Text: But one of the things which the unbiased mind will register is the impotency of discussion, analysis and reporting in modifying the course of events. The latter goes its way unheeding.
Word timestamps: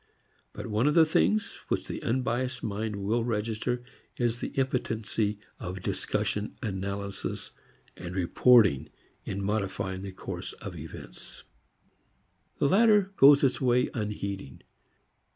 But 0.51 0.65
one 0.65 0.87
of 0.87 0.95
the 0.95 1.05
things 1.05 1.59
which 1.67 1.85
the 1.85 2.01
unbiased 2.01 2.63
mind 2.63 2.95
will 2.95 3.23
register 3.23 3.83
is 4.17 4.39
the 4.39 4.47
impotency 4.57 5.37
of 5.59 5.83
discussion, 5.83 6.55
analysis 6.63 7.51
and 7.95 8.15
reporting 8.15 8.89
in 9.25 9.43
modifying 9.43 10.01
the 10.01 10.11
course 10.11 10.53
of 10.53 10.75
events. 10.75 11.43
The 12.57 12.67
latter 12.67 13.11
goes 13.17 13.43
its 13.43 13.61
way 13.61 13.89
unheeding. 13.93 14.63